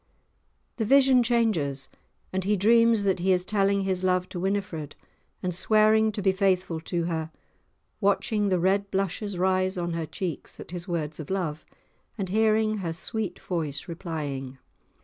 The 0.77 0.85
vision 0.85 1.21
changes, 1.21 1.87
and 2.33 2.43
he 2.43 2.57
dreams 2.57 3.03
that 3.03 3.19
he 3.19 3.31
is 3.31 3.45
telling 3.45 3.81
his 3.81 4.03
love 4.03 4.27
to 4.29 4.39
Winifred, 4.39 4.95
and 5.43 5.53
swearing 5.53 6.11
to 6.13 6.23
be 6.23 6.31
faithful 6.31 6.79
to 6.79 7.03
her, 7.03 7.29
watching 7.99 8.49
the 8.49 8.57
red 8.57 8.89
blushes 8.89 9.37
rise 9.37 9.77
on 9.77 9.93
her 9.93 10.07
cheeks 10.07 10.59
at 10.59 10.71
his 10.71 10.87
words 10.87 11.19
of 11.19 11.29
love, 11.29 11.67
and 12.17 12.29
hearing 12.29 12.77
her 12.77 12.93
sweet 12.93 13.37
voice 13.39 13.87
replying. 13.87 14.57